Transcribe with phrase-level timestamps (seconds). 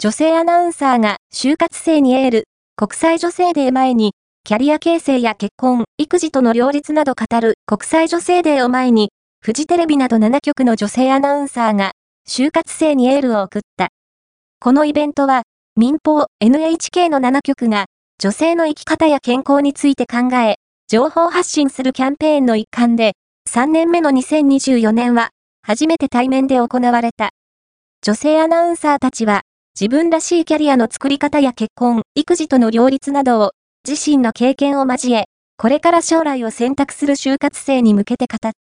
[0.00, 2.44] 女性アナウンサーが就活生にエール、
[2.76, 4.12] 国際女性デー前に、
[4.44, 9.10] キャリア形成や結婚、育児との両立など語る国際女性デーを前に、
[9.44, 11.90] フジテレビなど7局の女性アナウンサーが、
[12.28, 13.88] 就活生にエールを送った。
[14.60, 15.42] このイベントは、
[15.74, 17.86] 民放 NHK の7局が、
[18.20, 23.14] 女性の生き方や健康について考え、情報発信するキャンペーンの一環で、
[23.50, 25.30] 3年目の2024年は、
[25.66, 27.30] 初めて対面で行われた。
[28.00, 29.42] 女性アナウンサーたちは、
[29.80, 33.52] 自分らしいキャリアの作り方や結婚、育児との両立などを、
[33.88, 35.26] 自身の経験を交え、
[35.56, 38.58] これから将来を選択する就活生に向けて語った。